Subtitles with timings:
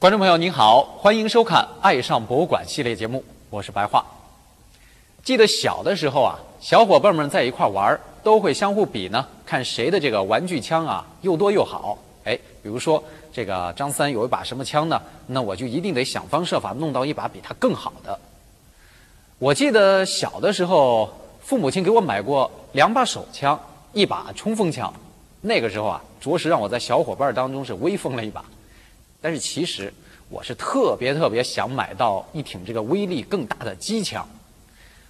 [0.00, 4.02] 观众朋友您好，欢迎收看《爱上博物馆》系列节目，我是白桦。
[5.22, 11.98] 记得小的时候啊，小伙伴们在一块玩，都会相互比呢，看谁的这个玩具枪啊又多又好。
[12.24, 14.98] 哎，比如说这个张三有一把什么枪呢？
[15.26, 18.18] 那我就一定得想方设法弄到一把比他更好的。
[19.38, 23.60] 我记得小的时候，父母亲给我买过两把手枪，
[23.92, 24.90] 一把冲锋枪。
[25.42, 28.42] 那个时候啊，着实让我在小伙伴当中是威风了一把。
[29.20, 29.92] 但是其实
[30.28, 34.26] 我是特别特别想买到一挺这个威力更大的机枪，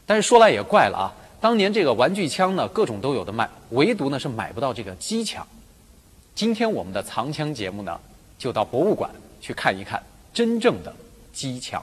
[0.04, 5.46] 但是说来也怪了啊，当年这个玩具枪呢各种都有的卖，唯独呢是买不到这个机枪。
[6.34, 8.00] 今天我们的藏枪节目呢，
[8.38, 10.02] 就到博物馆去看一看
[10.34, 10.94] 真正的
[11.32, 11.80] 机枪。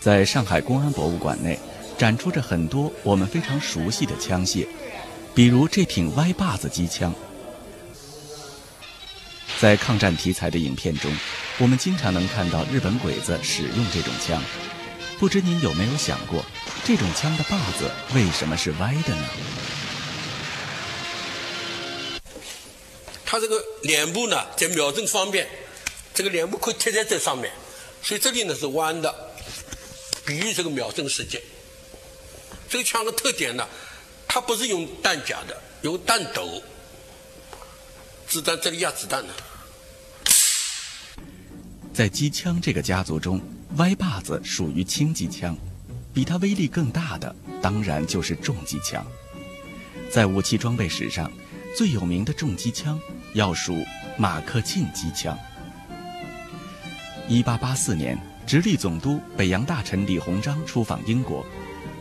[0.00, 1.56] 在上海公安博物馆内。
[2.02, 4.66] 展出着很多我们非常熟悉的枪械，
[5.36, 7.14] 比如这挺歪把子机枪。
[9.60, 11.16] 在抗战题材的影片中，
[11.58, 14.42] 我们经常能看到日本鬼子使用这种枪。
[15.20, 16.44] 不知您有没有想过，
[16.84, 19.24] 这种枪的把子为什么是歪的呢？
[23.24, 25.46] 它这个脸部呢，在瞄准方便，
[26.12, 27.52] 这个脸部可以贴在这上面，
[28.02, 29.14] 所以这里呢是弯的，
[30.26, 31.40] 比喻这个瞄准时间。
[32.72, 33.68] 这个枪的特点呢，
[34.26, 36.62] 它不是用弹夹的，用弹斗，
[38.26, 39.34] 子弹这里压子弹呢。
[41.92, 43.38] 在机枪这个家族中，
[43.76, 45.54] 歪把子属于轻机枪，
[46.14, 49.06] 比它威力更大的当然就是重机枪。
[50.10, 51.30] 在武器装备史上，
[51.76, 52.98] 最有名的重机枪
[53.34, 53.84] 要数
[54.16, 55.38] 马克沁机枪。
[57.28, 61.44] 一八八四年，直隶总督、北洋大臣李鸿章出访英国。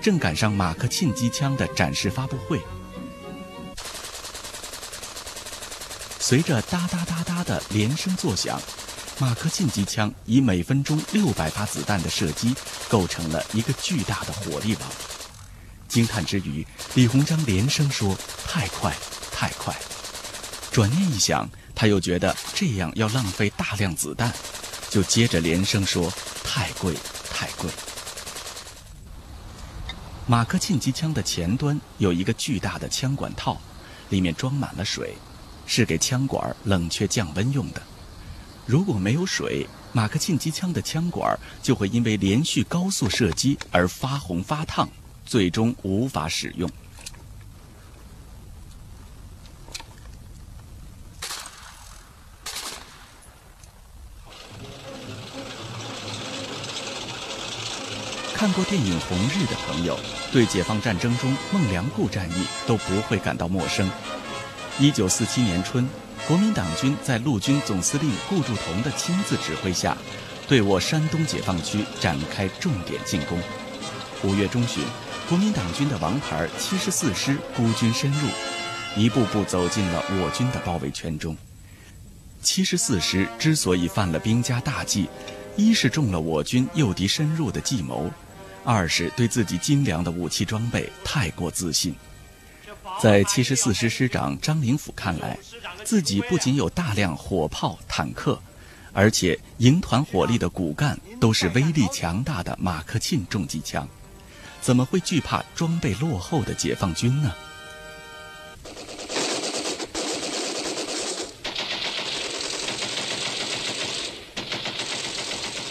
[0.02, 2.60] 正赶上马克沁机枪的展示发布会，
[6.20, 8.60] 随着哒哒哒哒的连声作响，
[9.20, 12.56] 马克沁机枪以每分钟六百发子弹的射击，
[12.90, 14.90] 构成了一个巨大的火力网。
[15.88, 18.92] 惊叹之余，李鸿章连声说：“太快，
[19.32, 19.76] 太快！”
[20.72, 24.34] 转念一想，他又觉得这样要浪费大量子弹，
[24.90, 26.12] 就接着连声说
[26.44, 26.96] ：“太贵，
[27.32, 27.70] 太贵。”
[30.32, 33.60] 马克沁机枪的前端有一个巨大的枪管套，
[34.08, 35.14] 里面装满了水，
[35.66, 37.82] 是给枪管冷却降温用的。
[38.66, 44.88] 如果没有水，马克沁机枪的枪管就会因为连续高速射击而发红发烫，
[45.26, 46.72] 最终无法使用。
[58.52, 59.98] 看过电影《红日》的朋友，
[60.30, 63.90] 对解放战争中孟良崮战役都不会感到陌生。
[64.78, 65.88] 一九四七年春，
[66.28, 69.98] 国民党军在陆军总司令顾祝同的亲自指挥下，
[70.50, 73.40] 对我山东解放区展开重点进攻。
[74.22, 74.84] 五月中旬，
[75.30, 78.28] 国民党军的王牌七十四师孤军深入，
[78.98, 81.38] 一步步走进了我军的包围圈中。
[82.42, 85.08] 七十四师之所以犯了兵家大忌，
[85.56, 88.12] 一是中了我军诱敌深入的计谋。
[88.64, 91.96] 二是对自己精良的武器装备太过自信，
[93.02, 95.38] 在七十四师师长张灵甫看来，
[95.84, 98.40] 自己不仅有大量火炮、坦克，
[98.94, 103.88] 而且营团火力的骨干都是威力强大的马克沁重机枪，
[104.62, 107.34] 怎么会惧怕装备落后的解放军呢？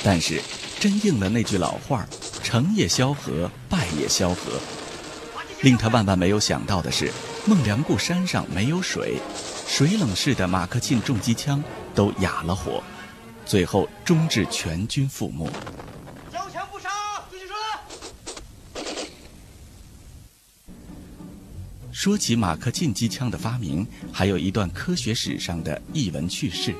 [0.02, 0.42] 但是，
[0.80, 2.08] 真应了那句老话儿。
[2.50, 4.60] 成也萧何，败也萧何。
[5.62, 7.12] 令他万万没有想到的是，
[7.46, 9.18] 孟良崮山上没有水，
[9.68, 11.62] 水冷式的马克沁重机枪
[11.94, 12.82] 都哑了火，
[13.46, 15.48] 最后终至全军覆没。
[16.32, 16.88] 交枪不杀，
[17.30, 17.54] 继续说。
[21.92, 26.74] 说起马克沁机枪的发明，还有一段科学史上的逸闻趣事。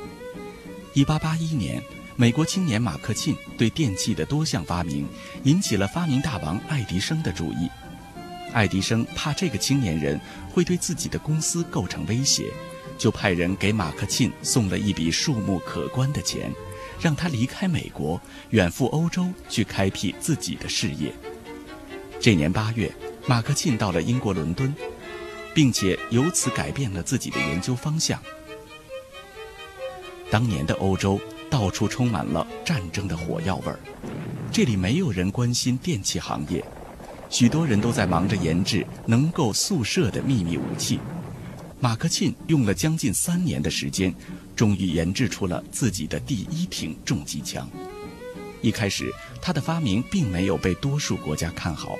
[0.95, 1.81] 一八八一年。
[2.21, 5.09] 美国青年马克沁对电器的多项发明
[5.45, 7.67] 引起了发明大王爱迪生的注意。
[8.53, 10.21] 爱迪生怕这个青年人
[10.51, 12.53] 会对自己的公司构成威胁，
[12.99, 16.53] 就派人给马克沁送了一笔数目可观的钱，
[17.01, 18.21] 让他离开美国，
[18.51, 21.15] 远赴欧洲去开辟自己的事业。
[22.21, 22.95] 这年八月，
[23.27, 24.75] 马克沁到了英国伦敦，
[25.55, 28.21] 并且由此改变了自己的研究方向。
[30.31, 31.19] 当年的欧洲。
[31.51, 33.81] 到处充满了战争的火药味儿，
[34.53, 36.65] 这里没有人关心电器行业，
[37.29, 41.01] 许多人都在忙着研制能够速射的秘密武器。
[41.81, 44.15] 马克沁用了将近三年的时间，
[44.55, 47.69] 终于研制出了自己的第一挺重机枪。
[48.63, 49.11] 一开始，
[49.43, 51.97] 他的发明并没有被多数国家看好，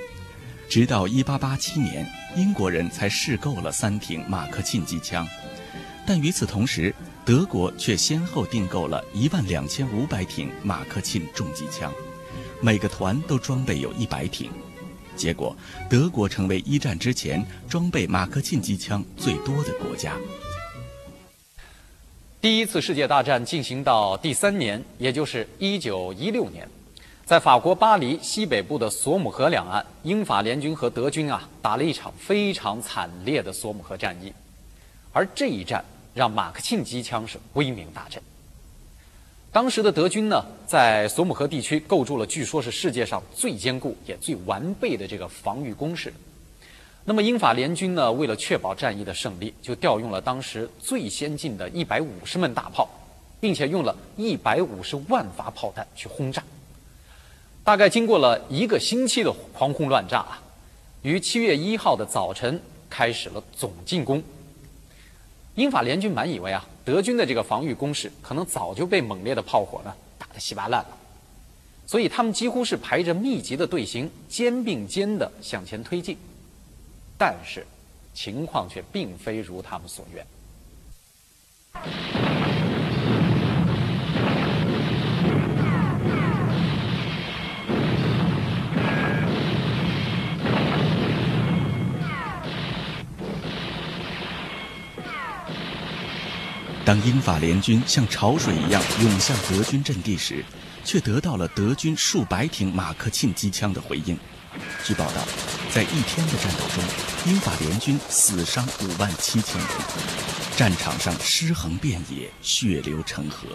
[0.69, 2.07] 直到1887年，
[2.37, 5.27] 英国人才试购了三挺马克沁机枪。
[6.05, 11.93] 但与此同时，德国却先后订购了一万两千五百挺马克沁重机枪，
[12.59, 14.49] 每个团都装备有一百挺。
[15.15, 15.55] 结果，
[15.87, 20.15] 德国成为一战之前装备马克沁机枪最多的国家。
[22.41, 26.67] 第一次世界大战进行到第三年，也就是一九一六年，
[27.23, 34.33] 在法国巴黎西北部的索姆河两岸，英法联军和德军啊打了一场非常惨烈的索姆河战役，
[35.13, 38.21] 而这一战让马克沁机枪是威名大振。
[39.51, 46.13] 当时的德军呢，在索姆河地区构筑了据说是世界上最坚固也最完备的这个防御工事。
[47.03, 52.87] 那么英法联军呢，为了确保战役的胜利，就调用了当时最先进的一百五十门大炮，
[53.39, 56.41] 并且用了一百五十万发炮弹去轰炸。
[57.63, 60.41] 大概经过了一个星期的狂轰乱炸啊，
[61.01, 64.23] 于七月一号的早晨开始了总进攻。
[65.55, 70.97] 英法联军满以为啊，德军的这个防御工事可能早就被猛烈的炮火呢打得稀巴烂了，
[71.85, 76.17] 所以他们几乎是排着密集的队形，肩并肩的向前推进。
[77.17, 77.67] 但是，
[78.13, 80.25] 情况却并非如他们所愿。
[96.83, 100.43] 当英法联军像潮水一样涌向德军阵地时，
[100.83, 104.17] 却得到了德军数百挺马克沁机枪的回应。
[104.83, 105.21] 据报道，
[105.71, 106.83] 在一天的战斗中，
[107.27, 109.69] 英法联军死伤五万七千人，
[110.57, 113.47] 战场上尸横遍野，血流成河。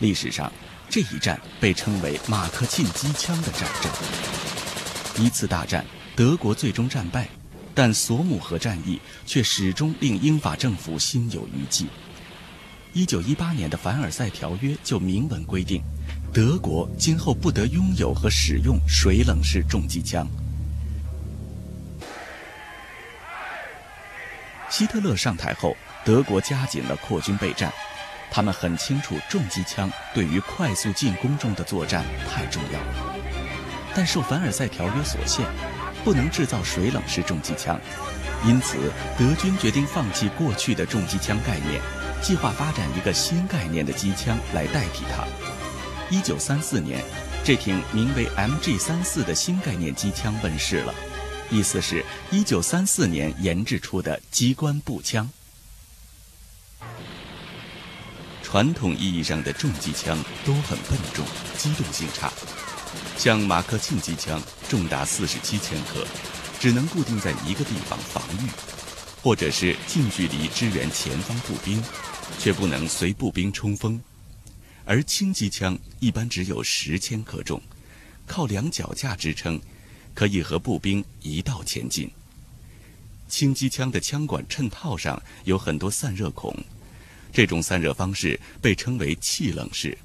[0.00, 0.52] 历史上，
[0.90, 5.24] 这一战被称为马克沁机枪的战争。
[5.24, 5.86] 一次大战，
[6.16, 7.28] 德国最终战败，
[7.72, 11.86] 但索姆河战役却始终令英法政府心有余悸。
[12.94, 15.82] 一九一八年的凡尔赛条约就明文规定。
[16.32, 20.26] 德国今后不得拥有和使用水冷式重机枪。
[24.70, 27.72] 希特勒上台后，德国加紧了扩军备战。
[28.30, 32.80] 他们很清楚重机枪对于快速进攻中的作战太重要，
[33.94, 35.46] 但受凡尔赛条约所限，
[36.02, 37.78] 不能制造水冷式重机枪，
[38.46, 38.78] 因此
[39.18, 41.82] 德军决定放弃过去的重机枪概念，
[42.22, 45.26] 计划发展一个新概念的机枪来代替它。
[46.08, 47.02] 一九三四年，
[47.42, 50.94] 这挺名为 MG 三四的新概念机枪问世了，
[51.50, 55.28] 意思是一九三四年研制出的机关步枪。
[58.40, 61.24] 传统意义上的重机枪都很笨重，
[61.58, 62.30] 机动性差，
[63.16, 66.06] 像马克沁机枪重达四十七千克，
[66.60, 68.48] 只能固定在一个地方防御，
[69.22, 71.80] 或者是近距离支援前方步兵，
[72.40, 74.00] 却不能随步兵冲锋。
[74.84, 77.62] 而轻机枪一般只有十千克重，
[78.26, 79.60] 靠两脚架支撑，
[80.12, 82.10] 可以和步兵一道前进。
[83.28, 86.52] 轻机枪的枪管衬套上有很多散热孔，
[87.32, 89.96] 这种散热方式被称为气冷式，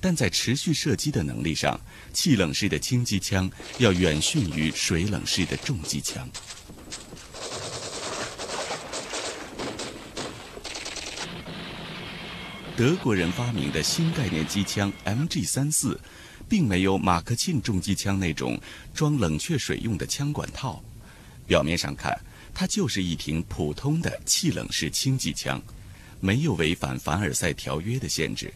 [0.00, 1.78] 但在持续射击的能力上，
[2.14, 6.26] 气冷式的轻机枪要远逊于水冷式的重机枪。
[12.78, 16.00] 德国人发明的新概念机枪 MG 三四，
[16.48, 18.56] 并没有马克沁重机枪那种
[18.94, 20.80] 装冷却水用的枪管套。
[21.44, 22.16] 表面上看，
[22.54, 25.60] 它就是一挺普通的气冷式轻机枪，
[26.20, 28.54] 没有违反凡尔赛条约的限制。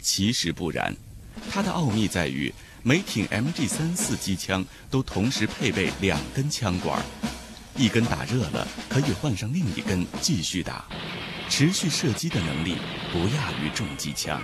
[0.00, 0.96] 其实不然，
[1.50, 2.50] 它的奥秘在于
[2.82, 7.04] 每挺 MG 三四机枪都同时配备两根枪管，
[7.76, 10.86] 一根打热了可以换上另一根继续打。
[11.48, 12.76] 持续射击的能力
[13.12, 14.42] 不亚于重机枪。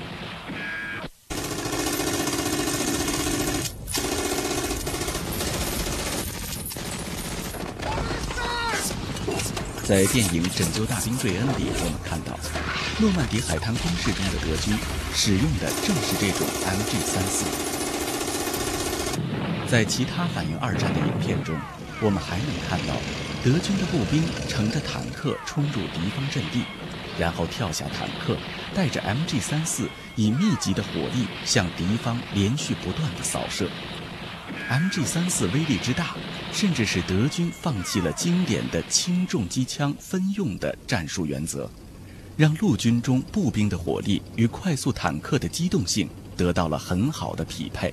[9.83, 12.39] 在电影《拯救大兵瑞恩》里，我们看到
[13.01, 14.79] 诺曼底海滩攻势中的德军
[15.13, 17.45] 使用的正是这种 MG 三四。
[19.67, 21.59] 在其他反映二战的影片中，
[22.01, 22.95] 我们还能看到
[23.43, 26.63] 德军的步兵乘着坦克冲入敌方阵地。
[27.19, 28.37] 然后跳下坦克，
[28.75, 33.69] 带着 MG 三四，以密集的火力向敌方连续不断的扫射。
[34.71, 36.15] MG 三四威力之大，
[36.53, 41.69] 甚至使德军放弃了经典的轻重机枪分用的战术原则，
[42.37, 47.93] 让陆军中步兵的火力与快速坦克的机动性得到了很好的匹配。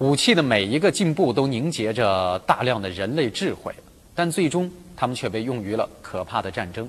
[0.00, 3.74] 武器的每一个进步都凝结着大量的人类智慧，
[4.14, 6.88] 但最终他们却被用于了可怕的战争。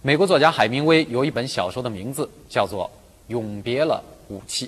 [0.00, 2.86] 美国作家海明威有一本小说的名字叫做
[3.30, 4.66] 《永别了武器》，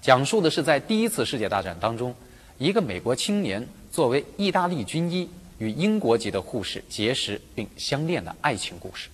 [0.00, 2.12] 讲述的是在第一次世界大战当中，
[2.58, 9.08] 一个美国青年作为意大利军医与英国籍的护士结识并相恋的爱情故事。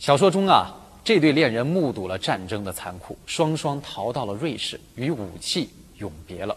[0.00, 6.56] 小说中啊，这对恋人目睹了战争的残酷，双双逃到了瑞士，与武器永别了。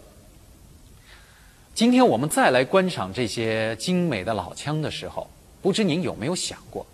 [1.74, 5.28] 今天我们再来观赏这些精美的老枪的时候，
[5.62, 6.84] 不知您有没有想过？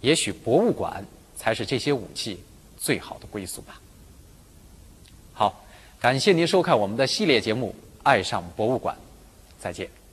[0.00, 1.04] 也许博物馆
[1.36, 2.42] 才是这些武器
[2.76, 3.80] 最好的归宿吧。
[5.32, 5.64] 好，
[5.98, 8.94] 感谢您收看我们的系列节目《爱上博物馆》，
[9.58, 10.03] 再见。